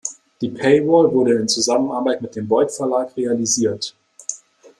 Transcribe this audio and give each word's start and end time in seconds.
Die 0.41 0.49
Paywall 0.49 1.13
wurde 1.13 1.33
in 1.35 1.47
Zusammenarbeit 1.47 2.23
mit 2.23 2.35
dem 2.35 2.47
Beuth 2.47 2.71
Verlag 2.71 3.15
realisiert. 3.15 3.95